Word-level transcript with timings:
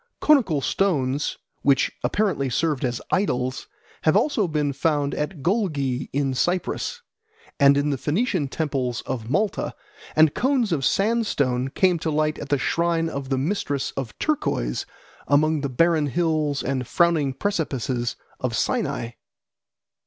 Conical 0.19 0.61
stones, 0.61 1.37
which 1.61 1.91
apparently 2.03 2.49
served 2.49 2.83
as 2.83 3.03
idols, 3.11 3.67
have 4.01 4.17
also 4.17 4.47
been 4.47 4.73
found 4.73 5.13
at 5.13 5.43
Golgi 5.43 6.09
in 6.11 6.33
Cyprus, 6.33 7.03
and 7.59 7.77
in 7.77 7.91
the 7.91 7.99
Phoenician 7.99 8.47
temples 8.47 9.03
of 9.05 9.29
Malta; 9.29 9.75
and 10.15 10.33
cones 10.33 10.71
of 10.71 10.83
sandstone 10.83 11.69
came 11.69 11.99
to 11.99 12.09
light 12.09 12.39
at 12.39 12.49
the 12.49 12.57
shrine 12.57 13.09
of 13.09 13.29
the 13.29 13.37
"Mistress 13.37 13.91
of 13.91 14.17
Torquoise" 14.17 14.87
among 15.27 15.61
the 15.61 15.69
barren 15.69 16.07
hills 16.07 16.63
and 16.63 16.87
frowning 16.87 17.31
precipices 17.31 18.15
of 18.39 18.57
Sinai. 18.57 19.11